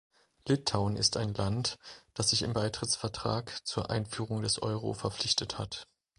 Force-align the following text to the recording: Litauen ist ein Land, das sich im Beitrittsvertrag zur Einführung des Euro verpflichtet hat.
Litauen 0.47 0.95
ist 0.95 1.15
ein 1.15 1.35
Land, 1.35 1.77
das 2.15 2.31
sich 2.31 2.41
im 2.41 2.53
Beitrittsvertrag 2.53 3.61
zur 3.67 3.91
Einführung 3.91 4.41
des 4.41 4.59
Euro 4.59 4.93
verpflichtet 4.93 5.59
hat. 5.59 5.87